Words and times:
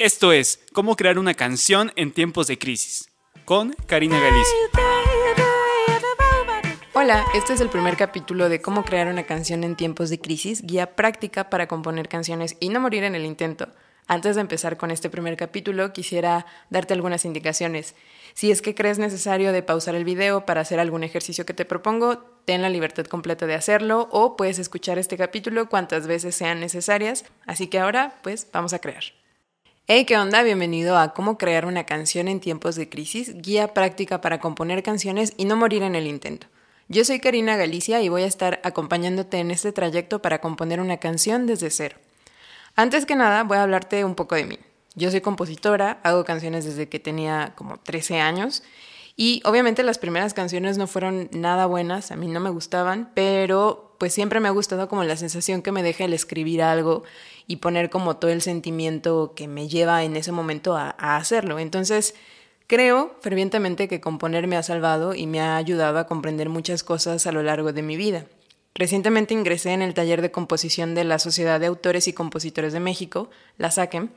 Esto 0.00 0.32
es 0.32 0.60
Cómo 0.72 0.96
crear 0.96 1.18
una 1.18 1.34
canción 1.34 1.92
en 1.94 2.12
tiempos 2.12 2.46
de 2.46 2.58
crisis, 2.58 3.10
con 3.44 3.74
Karina 3.86 4.18
Galicia. 4.18 4.56
Hola, 6.94 7.26
este 7.34 7.52
es 7.52 7.60
el 7.60 7.68
primer 7.68 7.98
capítulo 7.98 8.48
de 8.48 8.62
Cómo 8.62 8.82
crear 8.82 9.08
una 9.08 9.24
canción 9.24 9.62
en 9.62 9.76
tiempos 9.76 10.08
de 10.08 10.18
crisis, 10.18 10.62
guía 10.62 10.96
práctica 10.96 11.50
para 11.50 11.68
componer 11.68 12.08
canciones 12.08 12.56
y 12.60 12.70
no 12.70 12.80
morir 12.80 13.04
en 13.04 13.14
el 13.14 13.26
intento. 13.26 13.68
Antes 14.06 14.36
de 14.36 14.40
empezar 14.40 14.78
con 14.78 14.90
este 14.90 15.10
primer 15.10 15.36
capítulo, 15.36 15.92
quisiera 15.92 16.46
darte 16.70 16.94
algunas 16.94 17.26
indicaciones. 17.26 17.94
Si 18.32 18.50
es 18.50 18.62
que 18.62 18.74
crees 18.74 18.98
necesario 18.98 19.52
de 19.52 19.62
pausar 19.62 19.94
el 19.96 20.06
video 20.06 20.46
para 20.46 20.62
hacer 20.62 20.80
algún 20.80 21.04
ejercicio 21.04 21.44
que 21.44 21.52
te 21.52 21.66
propongo, 21.66 22.24
ten 22.46 22.62
la 22.62 22.70
libertad 22.70 23.04
completa 23.04 23.44
de 23.44 23.52
hacerlo 23.52 24.08
o 24.12 24.34
puedes 24.38 24.58
escuchar 24.58 24.96
este 24.96 25.18
capítulo 25.18 25.68
cuantas 25.68 26.06
veces 26.06 26.34
sean 26.34 26.58
necesarias. 26.58 27.26
Así 27.46 27.66
que 27.66 27.78
ahora, 27.78 28.18
pues, 28.22 28.48
vamos 28.50 28.72
a 28.72 28.78
crear. 28.78 29.19
Hey, 29.92 30.04
¿qué 30.04 30.16
onda? 30.16 30.44
Bienvenido 30.44 30.96
a 30.96 31.14
Cómo 31.14 31.36
crear 31.36 31.66
una 31.66 31.82
canción 31.82 32.28
en 32.28 32.38
tiempos 32.38 32.76
de 32.76 32.88
crisis, 32.88 33.34
guía 33.42 33.74
práctica 33.74 34.20
para 34.20 34.38
componer 34.38 34.84
canciones 34.84 35.32
y 35.36 35.46
no 35.46 35.56
morir 35.56 35.82
en 35.82 35.96
el 35.96 36.06
intento. 36.06 36.46
Yo 36.86 37.04
soy 37.04 37.18
Karina 37.18 37.56
Galicia 37.56 38.00
y 38.00 38.08
voy 38.08 38.22
a 38.22 38.26
estar 38.26 38.60
acompañándote 38.62 39.38
en 39.38 39.50
este 39.50 39.72
trayecto 39.72 40.22
para 40.22 40.40
componer 40.40 40.80
una 40.80 40.98
canción 40.98 41.48
desde 41.48 41.70
cero. 41.70 41.96
Antes 42.76 43.04
que 43.04 43.16
nada, 43.16 43.42
voy 43.42 43.56
a 43.56 43.64
hablarte 43.64 44.04
un 44.04 44.14
poco 44.14 44.36
de 44.36 44.44
mí. 44.44 44.60
Yo 44.94 45.10
soy 45.10 45.22
compositora, 45.22 45.98
hago 46.04 46.24
canciones 46.24 46.64
desde 46.64 46.88
que 46.88 47.00
tenía 47.00 47.54
como 47.56 47.78
13 47.78 48.20
años 48.20 48.62
y 49.22 49.42
obviamente 49.44 49.82
las 49.82 49.98
primeras 49.98 50.32
canciones 50.32 50.78
no 50.78 50.86
fueron 50.86 51.28
nada 51.30 51.66
buenas, 51.66 52.10
a 52.10 52.16
mí 52.16 52.26
no 52.26 52.40
me 52.40 52.48
gustaban, 52.48 53.10
pero 53.12 53.94
pues 53.98 54.14
siempre 54.14 54.40
me 54.40 54.48
ha 54.48 54.50
gustado 54.50 54.88
como 54.88 55.04
la 55.04 55.14
sensación 55.14 55.60
que 55.60 55.72
me 55.72 55.82
deja 55.82 56.06
el 56.06 56.14
escribir 56.14 56.62
algo 56.62 57.02
y 57.46 57.56
poner 57.56 57.90
como 57.90 58.16
todo 58.16 58.30
el 58.30 58.40
sentimiento 58.40 59.34
que 59.36 59.46
me 59.46 59.68
lleva 59.68 60.04
en 60.04 60.16
ese 60.16 60.32
momento 60.32 60.74
a, 60.74 60.88
hacerlo. 61.18 61.58
Entonces, 61.58 62.14
creo 62.66 63.14
fervientemente 63.20 63.88
que 63.88 64.00
componer 64.00 64.46
me 64.46 64.56
ha 64.56 64.62
salvado 64.62 65.14
y 65.14 65.26
me 65.26 65.42
ha 65.42 65.58
ayudado 65.58 65.98
a 65.98 66.06
comprender 66.06 66.48
muchas 66.48 66.82
cosas 66.82 67.26
a 67.26 67.32
lo 67.32 67.42
largo 67.42 67.74
de 67.74 67.82
mi 67.82 67.98
vida. 67.98 68.24
Recientemente 68.74 69.34
ingresé 69.34 69.72
en 69.72 69.82
el 69.82 69.92
taller 69.92 70.22
de 70.22 70.30
composición 70.30 70.94
de 70.94 71.04
la 71.04 71.18
Sociedad 71.18 71.60
de 71.60 71.66
Autores 71.66 72.08
y 72.08 72.14
Compositores 72.14 72.72
de 72.72 72.80
México, 72.80 73.28
la 73.58 73.70
SACEM, 73.70 74.08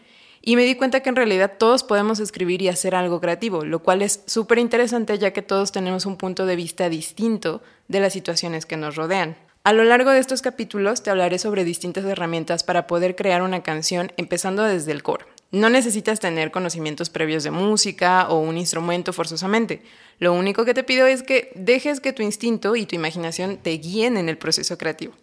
y 0.46 0.58
me 0.58 0.66
di 0.66 0.76
cuenta 0.76 1.00
que 1.00 1.10
en 1.10 1.16
realidad 1.16 1.54
todos 1.58 1.86
podemos 1.86 2.20
escribir 2.20 2.62
y 2.62 2.68
hacer 2.68 2.96
algo 2.96 3.22
creativo, 3.22 3.64
lo 3.64 3.80
cual 3.80 4.02
es 4.02 4.24
súper 4.26 4.60
interesante 4.60 5.18
ya 5.18 5.32
que 5.32 5.42
todos 5.42 5.72
tenemos 5.72 6.06
un 6.06 6.18
punto 6.18 6.46
de 6.46 6.58
vista 6.58 6.90
distinto 6.90 7.62
de 7.88 8.02
las 8.02 8.12
situaciones 8.12 8.66
que 8.66 8.76
nos 8.76 8.98
rodean. 8.98 9.38
A 9.64 9.72
lo 9.72 9.86
largo 9.86 10.12
de 10.12 10.20
estos 10.20 10.42
capítulos 10.42 11.02
te 11.02 11.10
hablaré 11.10 11.40
sobre 11.40 11.64
distintas 11.64 12.04
herramientas 12.04 12.66
para 12.66 12.88
poder 12.88 13.16
crear 13.16 13.42
una 13.42 13.64
canción 13.64 14.12
empezando 14.18 14.64
desde 14.64 14.92
el 14.92 15.02
coro. 15.02 15.26
No 15.52 15.70
necesitas 15.70 16.20
tener 16.20 16.52
conocimientos 16.52 17.10
previos 17.10 17.46
de 17.46 17.52
música 17.52 18.28
o 18.28 18.40
un 18.40 18.58
instrumento 18.58 19.14
forzosamente. 19.14 19.82
Lo 20.20 20.34
único 20.34 20.66
que 20.66 20.74
te 20.74 20.84
pido 20.84 21.08
es 21.08 21.24
que 21.24 21.54
dejes 21.56 22.02
que 22.02 22.12
tu 22.12 22.22
instinto 22.22 22.76
y 22.76 22.86
tu 22.86 22.96
imaginación 22.96 23.56
te 23.56 23.70
guíen 23.78 24.18
en 24.18 24.28
el 24.28 24.38
proceso 24.38 24.78
creativo. 24.78 25.14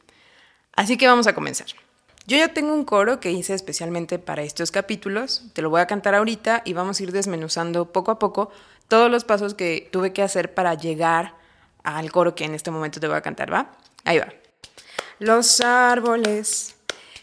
Así 0.73 0.97
que 0.97 1.09
vamos 1.09 1.27
a 1.27 1.35
comenzar. 1.35 1.67
Yo 2.31 2.37
ya 2.37 2.55
tengo 2.55 2.73
un 2.73 2.85
coro 2.85 3.19
que 3.19 3.33
hice 3.33 3.55
especialmente 3.55 4.21
para 4.21 4.45
estos 4.45 4.71
capítulos, 4.71 5.43
te 5.53 5.63
lo 5.63 5.69
voy 5.69 5.81
a 5.81 5.89
cantar 5.89 6.15
ahorita 6.15 6.63
y 6.65 6.75
vamos 6.75 7.01
a 7.01 7.03
ir 7.03 7.11
desmenuzando 7.11 7.91
poco 7.91 8.13
a 8.13 8.21
poco 8.21 8.53
todos 8.87 9.11
los 9.11 9.25
pasos 9.25 9.55
que 9.55 9.89
tuve 9.91 10.13
que 10.13 10.23
hacer 10.23 10.55
para 10.55 10.75
llegar 10.75 11.35
al 11.83 12.13
coro 12.13 12.37
que 12.37 12.45
en 12.45 12.55
este 12.55 12.71
momento 12.71 13.01
te 13.01 13.09
voy 13.09 13.17
a 13.17 13.21
cantar, 13.21 13.53
¿va? 13.53 13.73
Ahí 14.05 14.19
va. 14.19 14.29
Los 15.19 15.61
árboles 15.61 16.77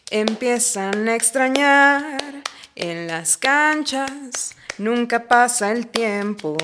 empiezan 0.09 1.08
a 1.08 1.16
extrañar 1.16 2.44
en 2.75 3.08
las 3.08 3.38
canchas, 3.38 4.55
nunca 4.78 5.25
pasa 5.30 5.72
el 5.72 5.88
tiempo. 5.88 6.58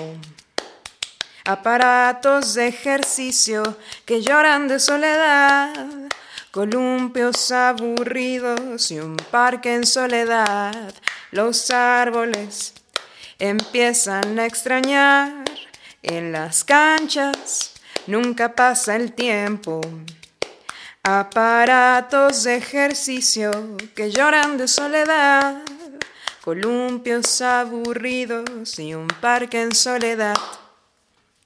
Aparatos 1.46 2.56
de 2.56 2.68
ejercicio 2.68 3.78
que 4.04 4.22
lloran 4.22 4.68
de 4.68 4.82
soledad, 4.82 6.10
columpios 6.54 7.52
aburridos 7.52 8.92
y 8.92 9.00
un 9.00 9.18
parque 9.18 9.74
en 9.74 9.88
soledad. 9.88 10.94
Los 11.32 11.72
árboles 11.72 12.76
empiezan 13.40 14.38
a 14.38 14.46
extrañar 14.46 15.46
en 16.04 16.32
las 16.32 16.64
canchas 16.64 17.74
nunca 18.06 18.54
pasa 18.54 18.96
el 18.96 19.14
tiempo. 19.14 19.82
Aparatos 21.02 22.44
de 22.44 22.58
ejercicio 22.58 23.50
que 23.96 24.12
lloran 24.12 24.56
de 24.58 24.68
soledad, 24.68 25.64
columpios 26.44 27.42
aburridos 27.42 28.78
y 28.78 28.94
un 28.94 29.08
parque 29.08 29.60
en 29.60 29.74
soledad. 29.74 30.36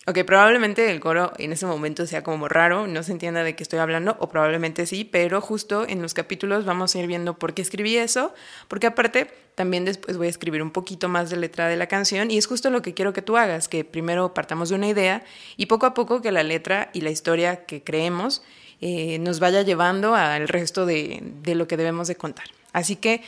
Ok, 0.10 0.20
probablemente 0.26 0.90
el 0.90 1.02
coro 1.02 1.34
en 1.38 1.52
ese 1.52 1.66
momento 1.66 2.08
sea 2.08 2.24
como 2.24 2.48
raro, 2.48 2.88
no 2.88 3.04
se 3.04 3.12
entienda 3.12 3.44
de 3.44 3.58
qué 3.58 3.64
estoy 3.64 3.80
hablando, 3.80 4.16
o 4.22 4.30
probablemente 4.30 4.86
sí, 4.86 5.04
pero 5.04 5.42
justo 5.42 5.86
en 5.86 6.02
los 6.02 6.14
capítulos 6.14 6.64
vamos 6.64 6.96
a 6.96 7.00
ir 7.00 7.08
viendo 7.08 7.38
por 7.38 7.54
qué 7.54 7.62
escribí 7.62 7.98
eso, 7.98 8.34
porque 8.70 8.88
aparte 8.88 9.30
también 9.56 9.84
después 9.84 10.16
voy 10.16 10.28
a 10.28 10.30
escribir 10.30 10.62
un 10.62 10.72
poquito 10.72 11.10
más 11.10 11.30
de 11.30 11.36
letra 11.36 11.68
de 11.68 11.76
la 11.76 11.88
canción 11.88 12.32
y 12.32 12.38
es 12.38 12.48
justo 12.48 12.70
lo 12.70 12.82
que 12.82 12.94
quiero 12.94 13.12
que 13.12 13.22
tú 13.22 13.36
hagas, 13.36 13.68
que 13.68 13.84
primero 13.84 14.34
partamos 14.34 14.70
de 14.70 14.76
una 14.76 14.88
idea 14.88 15.26
y 15.58 15.66
poco 15.66 15.86
a 15.86 15.94
poco 15.94 16.22
que 16.22 16.32
la 16.32 16.44
letra 16.44 16.90
y 16.94 17.02
la 17.02 17.10
historia 17.10 17.66
que 17.66 17.84
creemos 17.84 18.44
eh, 18.80 19.20
nos 19.20 19.42
vaya 19.42 19.62
llevando 19.64 20.16
al 20.16 20.48
resto 20.48 20.86
de, 20.86 21.20
de 21.22 21.54
lo 21.54 21.68
que 21.68 21.76
debemos 21.76 22.08
de 22.08 22.16
contar. 22.16 22.46
Así 22.72 22.96
que 22.96 23.24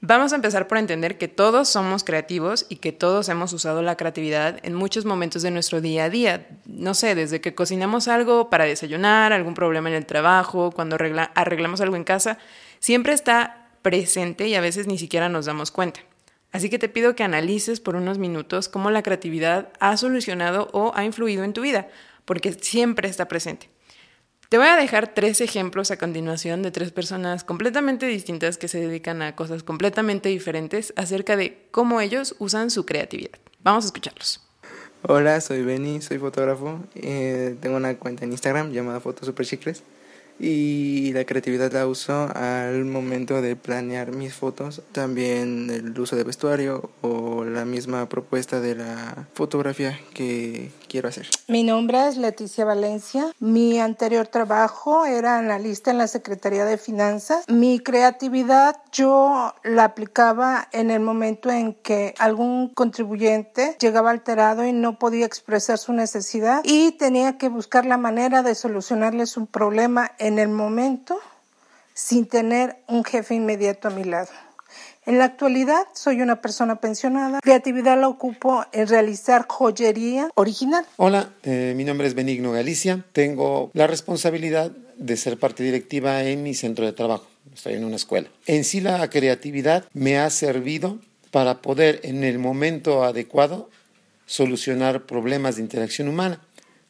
Vamos 0.00 0.32
a 0.32 0.36
empezar 0.36 0.68
por 0.68 0.78
entender 0.78 1.18
que 1.18 1.26
todos 1.26 1.68
somos 1.68 2.04
creativos 2.04 2.66
y 2.68 2.76
que 2.76 2.92
todos 2.92 3.28
hemos 3.28 3.52
usado 3.52 3.82
la 3.82 3.96
creatividad 3.96 4.60
en 4.62 4.74
muchos 4.74 5.04
momentos 5.04 5.42
de 5.42 5.50
nuestro 5.50 5.80
día 5.80 6.04
a 6.04 6.08
día. 6.10 6.46
No 6.66 6.94
sé, 6.94 7.16
desde 7.16 7.40
que 7.40 7.56
cocinamos 7.56 8.06
algo 8.06 8.48
para 8.48 8.64
desayunar, 8.64 9.32
algún 9.32 9.54
problema 9.54 9.88
en 9.88 9.96
el 9.96 10.06
trabajo, 10.06 10.70
cuando 10.70 10.96
arreglamos 10.96 11.80
algo 11.80 11.96
en 11.96 12.04
casa, 12.04 12.38
siempre 12.78 13.12
está 13.12 13.70
presente 13.82 14.46
y 14.46 14.54
a 14.54 14.60
veces 14.60 14.86
ni 14.86 14.98
siquiera 14.98 15.28
nos 15.28 15.46
damos 15.46 15.72
cuenta. 15.72 15.98
Así 16.52 16.70
que 16.70 16.78
te 16.78 16.88
pido 16.88 17.16
que 17.16 17.24
analices 17.24 17.80
por 17.80 17.96
unos 17.96 18.18
minutos 18.18 18.68
cómo 18.68 18.92
la 18.92 19.02
creatividad 19.02 19.70
ha 19.80 19.96
solucionado 19.96 20.68
o 20.72 20.92
ha 20.94 21.04
influido 21.04 21.42
en 21.42 21.52
tu 21.52 21.62
vida, 21.62 21.88
porque 22.24 22.52
siempre 22.52 23.08
está 23.08 23.26
presente. 23.26 23.68
Te 24.48 24.56
voy 24.56 24.68
a 24.68 24.76
dejar 24.76 25.12
tres 25.12 25.42
ejemplos 25.42 25.90
a 25.90 25.98
continuación 25.98 26.62
de 26.62 26.70
tres 26.70 26.90
personas 26.90 27.44
completamente 27.44 28.06
distintas 28.06 28.56
que 28.56 28.66
se 28.66 28.80
dedican 28.80 29.20
a 29.20 29.36
cosas 29.36 29.62
completamente 29.62 30.30
diferentes 30.30 30.94
acerca 30.96 31.36
de 31.36 31.66
cómo 31.70 32.00
ellos 32.00 32.34
usan 32.38 32.70
su 32.70 32.86
creatividad. 32.86 33.38
Vamos 33.62 33.84
a 33.84 33.88
escucharlos. 33.88 34.40
Hola, 35.02 35.42
soy 35.42 35.62
Benny, 35.62 36.00
soy 36.00 36.16
fotógrafo. 36.16 36.80
Eh, 36.94 37.56
tengo 37.60 37.76
una 37.76 37.98
cuenta 37.98 38.24
en 38.24 38.32
Instagram 38.32 38.72
llamada 38.72 39.00
Fotos 39.00 39.26
Super 39.26 39.44
Chicles 39.44 39.82
y 40.38 41.12
la 41.12 41.24
creatividad 41.24 41.72
la 41.72 41.86
uso 41.86 42.28
al 42.34 42.84
momento 42.84 43.42
de 43.42 43.56
planear 43.56 44.12
mis 44.12 44.34
fotos, 44.34 44.82
también 44.92 45.70
el 45.70 45.98
uso 45.98 46.16
de 46.16 46.24
vestuario 46.24 46.90
o 47.00 47.44
la 47.44 47.64
misma 47.64 48.08
propuesta 48.08 48.60
de 48.60 48.74
la 48.76 49.26
fotografía 49.34 49.98
que 50.14 50.70
quiero 50.88 51.08
hacer. 51.08 51.28
Mi 51.48 51.62
nombre 51.62 52.08
es 52.08 52.16
Leticia 52.16 52.64
Valencia. 52.64 53.32
Mi 53.40 53.78
anterior 53.78 54.26
trabajo 54.26 55.04
era 55.04 55.38
analista 55.38 55.90
en 55.90 55.98
la 55.98 56.08
Secretaría 56.08 56.64
de 56.64 56.78
Finanzas. 56.78 57.44
Mi 57.48 57.80
creatividad 57.80 58.76
yo 58.92 59.54
la 59.64 59.84
aplicaba 59.84 60.68
en 60.72 60.90
el 60.90 61.00
momento 61.00 61.50
en 61.50 61.74
que 61.74 62.14
algún 62.18 62.68
contribuyente 62.74 63.76
llegaba 63.80 64.10
alterado 64.10 64.64
y 64.64 64.72
no 64.72 64.98
podía 64.98 65.26
expresar 65.26 65.78
su 65.78 65.92
necesidad 65.92 66.62
y 66.64 66.92
tenía 66.92 67.38
que 67.38 67.48
buscar 67.48 67.86
la 67.86 67.96
manera 67.96 68.42
de 68.42 68.54
solucionarles 68.54 69.36
un 69.36 69.46
problema 69.46 70.12
en 70.18 70.27
el 70.36 70.48
momento 70.48 71.18
sin 71.94 72.26
tener 72.26 72.76
un 72.86 73.04
jefe 73.04 73.34
inmediato 73.34 73.88
a 73.88 73.90
mi 73.90 74.04
lado. 74.04 74.28
En 75.06 75.16
la 75.16 75.24
actualidad 75.24 75.86
soy 75.94 76.20
una 76.20 76.42
persona 76.42 76.80
pensionada. 76.80 77.40
Creatividad 77.40 77.98
la 77.98 78.08
ocupo 78.08 78.66
en 78.72 78.86
realizar 78.88 79.46
joyería 79.48 80.28
original. 80.34 80.84
Hola, 80.98 81.30
eh, 81.44 81.72
mi 81.74 81.84
nombre 81.84 82.06
es 82.06 82.14
Benigno 82.14 82.52
Galicia. 82.52 83.04
Tengo 83.12 83.70
la 83.72 83.86
responsabilidad 83.86 84.70
de 84.98 85.16
ser 85.16 85.38
parte 85.38 85.62
directiva 85.62 86.22
en 86.24 86.42
mi 86.42 86.52
centro 86.52 86.84
de 86.84 86.92
trabajo. 86.92 87.26
Estoy 87.54 87.74
en 87.74 87.84
una 87.86 87.96
escuela. 87.96 88.28
En 88.46 88.64
sí 88.64 88.82
la 88.82 89.08
creatividad 89.08 89.86
me 89.94 90.18
ha 90.18 90.28
servido 90.28 90.98
para 91.30 91.62
poder 91.62 92.00
en 92.02 92.22
el 92.22 92.38
momento 92.38 93.02
adecuado 93.02 93.70
solucionar 94.26 95.06
problemas 95.06 95.56
de 95.56 95.62
interacción 95.62 96.08
humana 96.08 96.42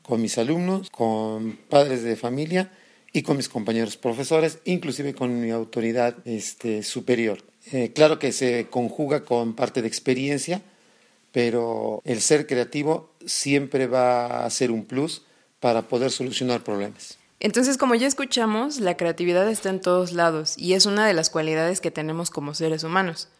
con 0.02 0.20
mis 0.20 0.38
alumnos, 0.38 0.90
con 0.90 1.56
padres 1.68 2.02
de 2.02 2.16
familia 2.16 2.72
y 3.18 3.22
con 3.22 3.36
mis 3.36 3.48
compañeros 3.48 3.96
profesores, 3.96 4.60
inclusive 4.64 5.12
con 5.12 5.40
mi 5.40 5.50
autoridad 5.50 6.14
este, 6.24 6.84
superior. 6.84 7.42
Eh, 7.72 7.90
claro 7.92 8.20
que 8.20 8.30
se 8.30 8.68
conjuga 8.70 9.24
con 9.24 9.54
parte 9.54 9.82
de 9.82 9.88
experiencia, 9.88 10.62
pero 11.32 12.00
el 12.04 12.20
ser 12.20 12.46
creativo 12.46 13.10
siempre 13.26 13.88
va 13.88 14.44
a 14.44 14.50
ser 14.50 14.70
un 14.70 14.84
plus 14.84 15.22
para 15.58 15.82
poder 15.88 16.12
solucionar 16.12 16.62
problemas. 16.62 17.18
Entonces, 17.40 17.76
como 17.76 17.96
ya 17.96 18.06
escuchamos, 18.06 18.78
la 18.78 18.96
creatividad 18.96 19.48
está 19.48 19.70
en 19.70 19.80
todos 19.80 20.12
lados 20.12 20.54
y 20.56 20.74
es 20.74 20.86
una 20.86 21.04
de 21.04 21.14
las 21.14 21.28
cualidades 21.28 21.80
que 21.80 21.90
tenemos 21.90 22.30
como 22.30 22.54
seres 22.54 22.84
humanos. 22.84 23.30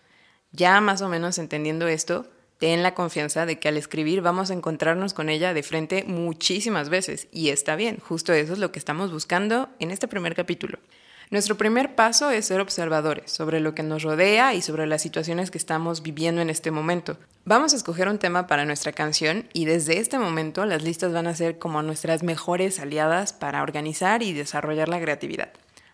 Ya 0.51 0.81
más 0.81 1.03
o 1.03 1.09
menos 1.09 1.39
entendiendo 1.39 1.87
esto, 1.87 2.27
ten 2.59 2.83
la 2.83 2.95
confianza 2.95 3.47
de 3.47 3.59
que 3.59 3.69
al 3.69 3.77
escribir 3.77 4.21
vamos 4.21 4.51
a 4.51 4.55
encontrarnos 4.55 5.15
con 5.15 5.29
ella 5.29 5.55
de 5.55 5.63
frente 5.63 6.05
muchísimas 6.05 6.89
veces. 6.89 7.29
Y 7.33 7.51
está 7.51 7.77
bien, 7.77 7.99
justo 7.99 8.33
eso 8.33 8.53
es 8.53 8.59
lo 8.59 8.73
que 8.73 8.79
estamos 8.79 9.13
buscando 9.13 9.69
en 9.79 9.91
este 9.91 10.09
primer 10.09 10.35
capítulo. 10.35 10.79
Nuestro 11.31 11.59
primer 11.59 11.95
paso 11.95 12.31
es 12.31 12.47
ser 12.47 12.59
observadores 12.59 13.31
sobre 13.31 13.61
lo 13.61 13.75
que 13.75 13.83
nos 13.83 14.03
rodea 14.03 14.55
y 14.55 14.63
sobre 14.63 14.87
las 14.87 15.03
situaciones 15.03 15.51
que 15.51 15.59
estamos 15.59 16.03
viviendo 16.03 16.41
en 16.41 16.49
este 16.49 16.71
momento. 16.71 17.19
Vamos 17.45 17.75
a 17.75 17.77
escoger 17.77 18.09
un 18.09 18.19
tema 18.19 18.47
para 18.47 18.65
nuestra 18.65 18.93
canción 18.93 19.47
y 19.53 19.67
desde 19.67 19.99
este 19.99 20.19
momento 20.19 20.65
las 20.65 20.83
listas 20.83 21.13
van 21.13 21.27
a 21.27 21.35
ser 21.35 21.59
como 21.59 21.83
nuestras 21.83 22.23
mejores 22.23 22.81
aliadas 22.81 23.35
para 23.35 23.63
organizar 23.63 24.23
y 24.23 24.33
desarrollar 24.33 24.89
la 24.89 25.01
creatividad. 25.01 25.51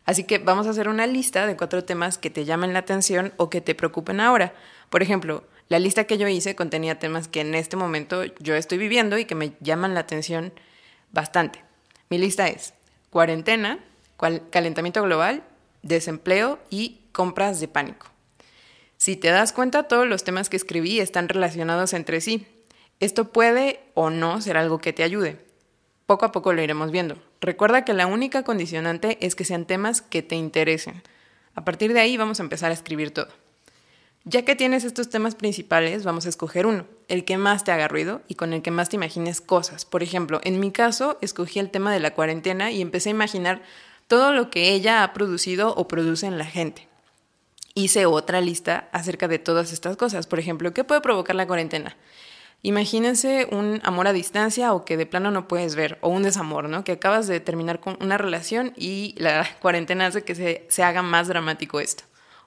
Así 0.06 0.22
que 0.22 0.38
vamos 0.38 0.68
a 0.68 0.70
hacer 0.70 0.88
una 0.88 1.06
lista 1.08 1.46
de 1.46 1.56
cuatro 1.56 1.82
temas 1.82 2.16
que 2.16 2.30
te 2.30 2.44
llamen 2.44 2.72
la 2.72 2.80
atención 2.80 3.32
o 3.36 3.50
que 3.50 3.60
te 3.60 3.74
preocupen 3.74 4.20
ahora. 4.20 4.54
Por 4.88 5.02
ejemplo, 5.02 5.42
la 5.74 5.80
lista 5.80 6.04
que 6.04 6.18
yo 6.18 6.28
hice 6.28 6.54
contenía 6.54 7.00
temas 7.00 7.26
que 7.26 7.40
en 7.40 7.52
este 7.56 7.76
momento 7.76 8.22
yo 8.38 8.54
estoy 8.54 8.78
viviendo 8.78 9.18
y 9.18 9.24
que 9.24 9.34
me 9.34 9.54
llaman 9.58 9.92
la 9.92 9.98
atención 9.98 10.52
bastante. 11.10 11.64
Mi 12.08 12.16
lista 12.16 12.46
es 12.46 12.74
cuarentena, 13.10 13.80
calentamiento 14.50 15.02
global, 15.02 15.42
desempleo 15.82 16.60
y 16.70 17.00
compras 17.10 17.58
de 17.58 17.66
pánico. 17.66 18.06
Si 18.98 19.16
te 19.16 19.30
das 19.30 19.52
cuenta, 19.52 19.88
todos 19.88 20.06
los 20.06 20.22
temas 20.22 20.48
que 20.48 20.56
escribí 20.56 21.00
están 21.00 21.28
relacionados 21.28 21.92
entre 21.92 22.20
sí. 22.20 22.46
Esto 23.00 23.32
puede 23.32 23.80
o 23.94 24.10
no 24.10 24.40
ser 24.40 24.56
algo 24.56 24.78
que 24.78 24.92
te 24.92 25.02
ayude. 25.02 25.44
Poco 26.06 26.24
a 26.24 26.30
poco 26.30 26.52
lo 26.52 26.62
iremos 26.62 26.92
viendo. 26.92 27.16
Recuerda 27.40 27.84
que 27.84 27.94
la 27.94 28.06
única 28.06 28.44
condicionante 28.44 29.18
es 29.20 29.34
que 29.34 29.44
sean 29.44 29.64
temas 29.64 30.02
que 30.02 30.22
te 30.22 30.36
interesen. 30.36 31.02
A 31.56 31.64
partir 31.64 31.92
de 31.94 31.98
ahí 31.98 32.16
vamos 32.16 32.38
a 32.38 32.44
empezar 32.44 32.70
a 32.70 32.74
escribir 32.74 33.10
todo. 33.10 33.26
Ya 34.26 34.42
que 34.46 34.56
tienes 34.56 34.84
estos 34.84 35.10
temas 35.10 35.34
principales, 35.34 36.02
vamos 36.02 36.24
a 36.24 36.30
escoger 36.30 36.66
uno, 36.66 36.86
el 37.08 37.26
que 37.26 37.36
más 37.36 37.62
te 37.62 37.72
haga 37.72 37.88
ruido 37.88 38.22
y 38.26 38.36
con 38.36 38.54
el 38.54 38.62
que 38.62 38.70
más 38.70 38.88
te 38.88 38.96
imagines 38.96 39.42
cosas. 39.42 39.84
Por 39.84 40.02
ejemplo, 40.02 40.40
en 40.44 40.60
mi 40.60 40.72
caso, 40.72 41.18
escogí 41.20 41.58
el 41.58 41.70
tema 41.70 41.92
de 41.92 42.00
la 42.00 42.14
cuarentena 42.14 42.70
y 42.70 42.80
empecé 42.80 43.10
a 43.10 43.12
imaginar 43.12 43.62
todo 44.08 44.32
lo 44.32 44.48
que 44.48 44.72
ella 44.72 45.02
ha 45.02 45.12
producido 45.12 45.74
o 45.74 45.88
produce 45.88 46.26
en 46.26 46.38
la 46.38 46.46
gente. 46.46 46.88
Hice 47.74 48.06
otra 48.06 48.40
lista 48.40 48.88
acerca 48.92 49.28
de 49.28 49.38
todas 49.38 49.72
estas 49.72 49.98
cosas. 49.98 50.26
Por 50.26 50.38
ejemplo, 50.38 50.72
¿qué 50.72 50.84
puede 50.84 51.02
provocar 51.02 51.36
la 51.36 51.46
cuarentena? 51.46 51.94
Imagínense 52.62 53.46
un 53.50 53.80
amor 53.84 54.06
a 54.06 54.14
distancia 54.14 54.72
o 54.72 54.86
que 54.86 54.96
de 54.96 55.04
plano 55.04 55.30
no 55.32 55.48
puedes 55.48 55.74
ver, 55.74 55.98
o 56.00 56.08
un 56.08 56.22
desamor, 56.22 56.70
¿no? 56.70 56.82
Que 56.82 56.92
acabas 56.92 57.26
de 57.26 57.40
terminar 57.40 57.78
con 57.78 57.98
una 58.00 58.16
relación 58.16 58.72
y 58.74 59.14
la 59.18 59.46
cuarentena 59.60 60.06
hace 60.06 60.24
que 60.24 60.34
se, 60.34 60.64
se 60.70 60.82
haga 60.82 61.02
más 61.02 61.28
dramático 61.28 61.78
esto. 61.78 62.04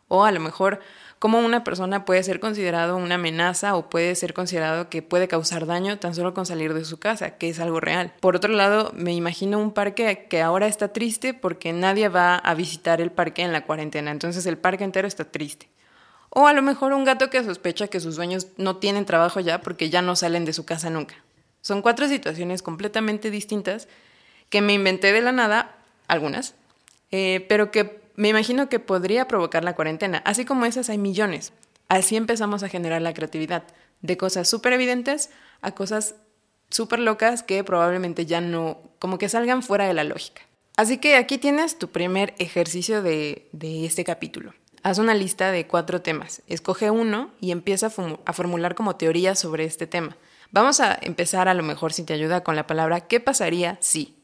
O 0.08 0.26
a 0.26 0.32
lo 0.32 0.40
mejor 0.40 0.80
cómo 1.20 1.40
una 1.40 1.64
persona 1.64 2.06
puede 2.06 2.24
ser 2.24 2.40
considerado 2.40 2.98
una 2.98 3.16
amenaza 3.16 3.76
o 3.76 3.90
puede 3.90 4.16
ser 4.16 4.34
considerado 4.34 4.90
que 4.90 5.02
puede 5.02 5.28
causar 5.28 5.66
daño 5.66 5.98
tan 6.00 6.14
solo 6.14 6.34
con 6.34 6.46
salir 6.46 6.74
de 6.74 6.86
su 6.86 7.00
casa, 7.00 7.38
que 7.38 7.50
es 7.50 7.60
algo 7.60 7.80
real. 7.80 8.14
Por 8.20 8.36
otro 8.36 8.54
lado, 8.54 8.92
me 8.96 9.14
imagino 9.14 9.60
un 9.60 9.72
parque 9.72 10.28
que 10.30 10.42
ahora 10.42 10.68
está 10.68 10.90
triste 10.94 11.34
porque 11.34 11.74
nadie 11.74 12.10
va 12.10 12.36
a 12.36 12.54
visitar 12.54 13.02
el 13.02 13.12
parque 13.12 13.42
en 13.42 13.54
la 13.54 13.66
cuarentena, 13.66 14.12
entonces 14.12 14.46
el 14.46 14.58
parque 14.58 14.84
entero 14.84 15.08
está 15.08 15.26
triste. 15.26 15.70
O 16.30 16.48
a 16.48 16.54
lo 16.54 16.62
mejor 16.62 16.94
un 16.94 17.04
gato 17.04 17.30
que 17.30 17.44
sospecha 17.44 17.88
que 17.88 18.00
sus 18.00 18.16
dueños 18.16 18.48
no 18.58 18.78
tienen 18.78 19.06
trabajo 19.06 19.40
ya 19.40 19.62
porque 19.62 19.90
ya 19.90 20.02
no 20.02 20.16
salen 20.16 20.46
de 20.46 20.54
su 20.54 20.66
casa 20.66 20.90
nunca. 20.90 21.16
Son 21.62 21.82
cuatro 21.82 22.08
situaciones 22.08 22.62
completamente 22.62 23.32
distintas 23.32 23.88
que 24.50 24.62
me 24.62 24.74
inventé 24.74 25.12
de 25.14 25.22
la 25.22 25.32
nada, 25.32 25.76
algunas, 26.08 26.56
eh, 27.12 27.46
pero 27.50 27.72
que 27.72 28.02
me 28.18 28.30
imagino 28.30 28.68
que 28.68 28.80
podría 28.80 29.28
provocar 29.28 29.64
la 29.64 29.76
cuarentena. 29.76 30.22
Así 30.26 30.44
como 30.44 30.66
esas 30.66 30.90
hay 30.90 30.98
millones. 30.98 31.54
Así 31.88 32.18
empezamos 32.18 32.64
a 32.64 32.68
generar 32.68 33.02
la 33.02 33.14
creatividad, 33.14 33.64
de 34.02 34.18
cosas 34.18 34.50
súper 34.50 34.74
evidentes 34.74 35.30
a 35.62 35.72
cosas 35.72 36.16
súper 36.70 37.00
locas 37.00 37.44
que 37.44 37.64
probablemente 37.64 38.26
ya 38.26 38.42
no, 38.42 38.82
como 39.00 39.18
que 39.18 39.30
salgan 39.30 39.64
fuera 39.64 39.88
de 39.88 39.94
la 39.94 40.04
lógica. 40.04 40.42
Así 40.76 40.98
que 40.98 41.16
aquí 41.16 41.38
tienes 41.38 41.78
tu 41.78 41.90
primer 41.90 42.34
ejercicio 42.40 43.02
de, 43.02 43.48
de 43.54 43.86
este 43.86 44.04
capítulo. 44.04 44.54
Haz 44.84 44.98
una 44.98 45.16
lista 45.16 45.52
de 45.52 45.66
cuatro 45.66 46.02
temas, 46.02 46.42
escoge 46.48 46.92
uno 46.92 47.32
y 47.40 47.52
empieza 47.52 47.88
a, 47.88 47.92
a 48.26 48.34
formular 48.34 48.76
como 48.76 48.96
teorías 48.96 49.40
sobre 49.40 49.64
este 49.64 49.88
tema. 49.88 50.18
Vamos 50.52 50.80
a 50.80 50.98
empezar 51.02 51.48
a 51.48 51.54
lo 51.54 51.64
mejor 51.64 51.94
si 51.94 52.04
te 52.04 52.14
ayuda 52.14 52.44
con 52.44 52.56
la 52.56 52.68
palabra 52.68 53.02
¿qué 53.02 53.20
pasaría 53.20 53.78
si? 53.80 54.17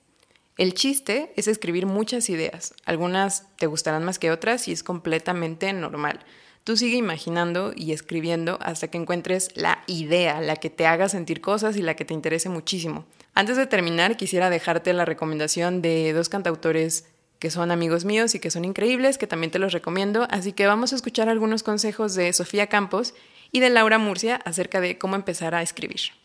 El 0.58 0.76
chiste 0.76 1.34
es 1.36 1.48
escribir 1.48 1.88
muchas 1.88 2.30
ideas. 2.30 2.76
Algunas 2.86 3.48
te 3.58 3.66
gustarán 3.66 4.04
más 4.04 4.20
que 4.20 4.32
otras 4.32 4.68
y 4.68 4.72
es 4.72 4.84
completamente 4.84 5.74
normal. 5.74 6.20
Tú 6.64 6.78
sigue 6.78 6.96
imaginando 6.96 7.74
y 7.76 7.92
escribiendo 7.92 8.60
hasta 8.62 8.88
que 8.88 8.98
encuentres 8.98 9.50
la 9.56 9.84
idea, 9.88 10.40
la 10.42 10.56
que 10.56 10.70
te 10.70 10.86
haga 10.86 11.10
sentir 11.10 11.42
cosas 11.42 11.76
y 11.76 11.82
la 11.82 11.96
que 11.96 12.06
te 12.06 12.14
interese 12.14 12.50
muchísimo. 12.50 13.06
Antes 13.34 13.58
de 13.58 13.66
terminar, 13.66 14.16
quisiera 14.16 14.50
dejarte 14.50 14.94
la 14.94 15.06
recomendación 15.06 15.82
de 15.82 16.14
dos 16.14 16.30
cantautores 16.30 17.06
que 17.40 17.50
son 17.50 17.72
amigos 17.72 18.06
míos 18.06 18.36
y 18.36 18.40
que 18.40 18.52
son 18.52 18.64
increíbles, 18.64 19.18
que 19.18 19.28
también 19.28 19.52
te 19.52 19.60
los 19.60 19.74
recomiendo. 19.74 20.28
Así 20.30 20.54
que 20.54 20.68
vamos 20.68 20.94
a 20.94 20.96
escuchar 20.96 21.28
algunos 21.28 21.64
consejos 21.64 22.14
de 22.14 22.32
Sofía 22.32 22.68
Campos 22.68 23.14
y 23.52 23.60
de 23.60 23.70
Laura 23.70 23.98
Murcia 23.98 24.38
acerca 24.46 24.80
de 24.80 24.98
cómo 24.98 25.16
empezar 25.16 25.56
a 25.56 25.62
escribir. 25.62 26.23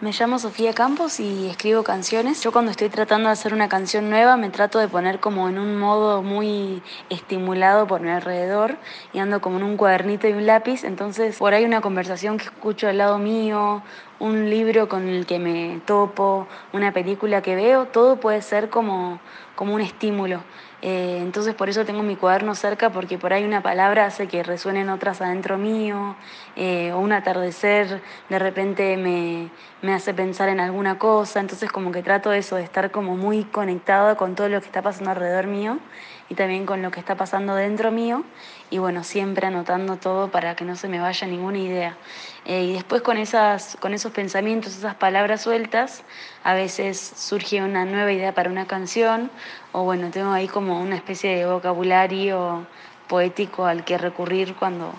Me 0.00 0.12
llamo 0.12 0.38
Sofía 0.38 0.74
Campos 0.74 1.18
y 1.18 1.48
escribo 1.48 1.82
canciones. 1.82 2.40
Yo 2.44 2.52
cuando 2.52 2.70
estoy 2.70 2.88
tratando 2.88 3.30
de 3.30 3.32
hacer 3.32 3.52
una 3.52 3.68
canción 3.68 4.08
nueva 4.08 4.36
me 4.36 4.48
trato 4.48 4.78
de 4.78 4.86
poner 4.86 5.18
como 5.18 5.48
en 5.48 5.58
un 5.58 5.76
modo 5.76 6.22
muy 6.22 6.84
estimulado 7.10 7.88
por 7.88 8.00
mi 8.00 8.10
alrededor 8.10 8.76
y 9.12 9.18
ando 9.18 9.40
como 9.40 9.56
en 9.56 9.64
un 9.64 9.76
cuadernito 9.76 10.28
y 10.28 10.34
un 10.34 10.46
lápiz. 10.46 10.84
Entonces 10.84 11.38
por 11.38 11.52
ahí 11.52 11.64
una 11.64 11.80
conversación 11.80 12.38
que 12.38 12.44
escucho 12.44 12.86
al 12.86 12.98
lado 12.98 13.18
mío, 13.18 13.82
un 14.20 14.50
libro 14.50 14.88
con 14.88 15.08
el 15.08 15.26
que 15.26 15.38
me 15.38 15.80
topo, 15.86 16.46
una 16.72 16.92
película 16.92 17.42
que 17.42 17.54
veo, 17.54 17.86
todo 17.86 18.16
puede 18.16 18.42
ser 18.42 18.68
como, 18.68 19.20
como 19.54 19.74
un 19.74 19.80
estímulo. 19.80 20.42
Eh, 20.80 21.18
entonces 21.20 21.56
por 21.56 21.68
eso 21.68 21.84
tengo 21.84 22.04
mi 22.04 22.14
cuaderno 22.14 22.54
cerca 22.54 22.90
porque 22.90 23.18
por 23.18 23.32
ahí 23.32 23.44
una 23.44 23.64
palabra 23.64 24.06
hace 24.06 24.28
que 24.28 24.44
resuenen 24.44 24.90
otras 24.90 25.20
adentro 25.20 25.58
mío 25.58 26.14
eh, 26.54 26.92
o 26.92 27.00
un 27.00 27.10
atardecer 27.10 28.00
de 28.28 28.38
repente 28.38 28.96
me, 28.96 29.50
me, 29.82 29.92
hace 29.92 30.14
pensar 30.14 30.48
en 30.48 30.60
alguna 30.60 30.96
cosa, 30.96 31.40
entonces 31.40 31.72
como 31.72 31.90
que 31.90 32.04
trato 32.04 32.32
eso 32.32 32.54
de 32.54 32.62
estar 32.62 32.92
como 32.92 33.16
muy 33.16 33.42
conectado 33.42 34.16
con 34.16 34.36
todo 34.36 34.48
lo 34.48 34.60
que 34.60 34.66
está 34.66 34.80
pasando 34.80 35.10
alrededor 35.10 35.48
mío 35.48 35.80
y 36.28 36.34
también 36.34 36.64
con 36.64 36.80
lo 36.80 36.92
que 36.92 37.00
está 37.00 37.16
pasando 37.16 37.56
dentro 37.56 37.90
mío 37.90 38.22
y 38.70 38.78
bueno, 38.78 39.02
siempre 39.02 39.46
anotando 39.46 39.96
todo 39.96 40.30
para 40.30 40.54
que 40.54 40.64
no 40.64 40.76
se 40.76 40.88
me 40.88 41.00
vaya 41.00 41.26
ninguna 41.26 41.58
idea. 41.58 41.96
Eh, 42.44 42.64
y 42.64 42.72
después 42.74 43.02
con, 43.02 43.16
esas, 43.16 43.76
con 43.80 43.94
esos 43.94 44.07
pensamientos, 44.10 44.76
esas 44.76 44.94
palabras 44.94 45.42
sueltas, 45.42 46.02
a 46.44 46.54
veces 46.54 46.98
surge 46.98 47.62
una 47.62 47.84
nueva 47.84 48.12
idea 48.12 48.34
para 48.34 48.50
una 48.50 48.66
canción 48.66 49.30
o 49.72 49.84
bueno, 49.84 50.10
tengo 50.10 50.30
ahí 50.30 50.48
como 50.48 50.80
una 50.80 50.96
especie 50.96 51.36
de 51.36 51.46
vocabulario 51.46 52.66
poético 53.08 53.64
al 53.64 53.84
que 53.84 53.98
recurrir 53.98 54.54
cuando, 54.54 54.92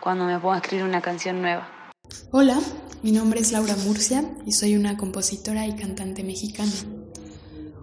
cuando 0.00 0.24
me 0.24 0.38
pongo 0.38 0.54
a 0.54 0.58
escribir 0.58 0.84
una 0.84 1.00
canción 1.00 1.42
nueva. 1.42 1.68
Hola, 2.30 2.58
mi 3.02 3.12
nombre 3.12 3.40
es 3.40 3.52
Laura 3.52 3.76
Murcia 3.84 4.24
y 4.46 4.52
soy 4.52 4.76
una 4.76 4.96
compositora 4.96 5.66
y 5.66 5.76
cantante 5.76 6.24
mexicana. 6.24 6.72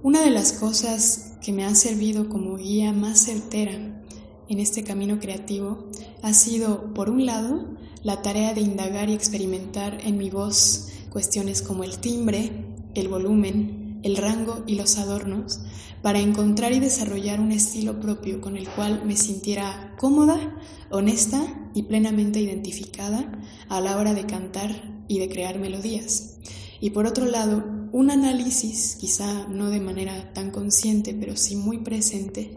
Una 0.01 0.21
de 0.21 0.29
las 0.29 0.53
cosas 0.53 1.33
que 1.43 1.51
me 1.51 1.65
ha 1.65 1.73
servido 1.75 2.29
como 2.29 2.57
guía 2.57 2.91
más 2.91 3.25
certera 3.25 3.73
en 3.73 4.59
este 4.59 4.83
camino 4.83 5.19
creativo 5.19 5.89
ha 6.21 6.33
sido, 6.33 6.93
por 6.93 7.09
un 7.09 7.25
lado, 7.25 7.75
la 8.05 8.21
tarea 8.21 8.53
de 8.53 8.61
indagar 8.61 9.09
y 9.09 9.13
experimentar 9.13 9.97
en 10.05 10.19
mi 10.19 10.29
voz 10.29 10.89
cuestiones 11.09 11.63
como 11.63 11.83
el 11.83 11.97
timbre, 11.97 12.51
el 12.93 13.07
volumen, 13.07 13.99
el 14.03 14.15
rango 14.17 14.63
y 14.67 14.75
los 14.75 14.99
adornos, 14.99 15.61
para 16.03 16.19
encontrar 16.19 16.71
y 16.71 16.79
desarrollar 16.79 17.39
un 17.39 17.51
estilo 17.51 17.99
propio 17.99 18.41
con 18.41 18.57
el 18.57 18.69
cual 18.69 19.01
me 19.05 19.17
sintiera 19.17 19.95
cómoda, 19.97 20.55
honesta 20.91 21.41
y 21.73 21.81
plenamente 21.81 22.39
identificada 22.39 23.41
a 23.69 23.81
la 23.81 23.97
hora 23.97 24.13
de 24.13 24.27
cantar 24.27 25.03
y 25.07 25.17
de 25.17 25.27
crear 25.27 25.57
melodías. 25.57 26.37
Y 26.79 26.91
por 26.91 27.07
otro 27.07 27.25
lado, 27.25 27.63
un 27.95 28.11
análisis, 28.11 28.97
quizá 28.99 29.47
no 29.47 29.69
de 29.69 29.79
manera 29.79 30.33
tan 30.33 30.51
consciente, 30.51 31.15
pero 31.17 31.37
sí 31.37 31.55
muy 31.55 31.77
presente, 31.77 32.51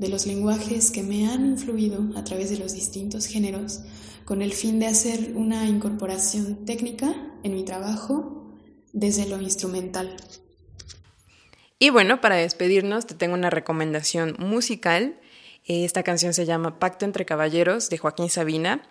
de 0.00 0.08
los 0.08 0.26
lenguajes 0.26 0.90
que 0.90 1.04
me 1.04 1.28
han 1.28 1.46
influido 1.46 2.10
a 2.16 2.24
través 2.24 2.50
de 2.50 2.58
los 2.58 2.74
distintos 2.74 3.26
géneros 3.26 3.82
con 4.24 4.42
el 4.42 4.52
fin 4.52 4.80
de 4.80 4.88
hacer 4.88 5.34
una 5.36 5.64
incorporación 5.68 6.64
técnica 6.64 7.14
en 7.44 7.54
mi 7.54 7.64
trabajo 7.64 8.52
desde 8.92 9.28
lo 9.28 9.40
instrumental. 9.40 10.16
Y 11.78 11.90
bueno, 11.90 12.20
para 12.20 12.34
despedirnos 12.34 13.06
te 13.06 13.14
tengo 13.14 13.34
una 13.34 13.48
recomendación 13.48 14.34
musical. 14.40 15.20
Esta 15.66 16.02
canción 16.02 16.34
se 16.34 16.46
llama 16.46 16.78
Pacto 16.78 17.04
entre 17.04 17.24
Caballeros 17.24 17.90
de 17.90 17.98
Joaquín 17.98 18.30
Sabina, 18.30 18.82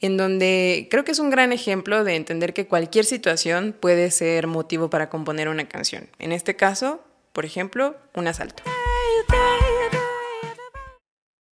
en 0.00 0.16
donde 0.16 0.88
creo 0.90 1.04
que 1.04 1.12
es 1.12 1.18
un 1.18 1.30
gran 1.30 1.52
ejemplo 1.52 2.04
de 2.04 2.16
entender 2.16 2.54
que 2.54 2.66
cualquier 2.66 3.04
situación 3.04 3.76
puede 3.78 4.10
ser 4.10 4.46
motivo 4.46 4.88
para 4.88 5.10
componer 5.10 5.48
una 5.48 5.68
canción. 5.68 6.08
En 6.18 6.32
este 6.32 6.56
caso, 6.56 7.02
por 7.32 7.44
ejemplo, 7.44 7.96
un 8.14 8.28
asalto. 8.28 8.62